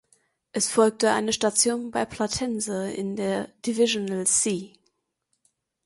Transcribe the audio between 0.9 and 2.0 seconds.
eine Station